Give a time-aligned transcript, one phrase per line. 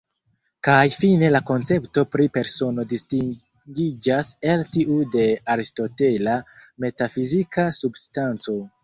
[0.67, 5.27] Kaj fine la koncepto pri persono distingiĝas el tiu de
[5.57, 6.39] aristotela
[6.87, 8.57] metafizika substanco.